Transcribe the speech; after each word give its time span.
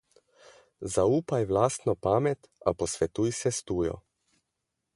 Zaupaj 0.93 1.39
v 1.49 1.53
lastno 1.57 1.95
pamet, 2.07 2.49
a 2.71 2.73
posvetuj 2.79 3.29
se 3.41 3.53
s 3.59 3.63
tujo. 3.71 3.95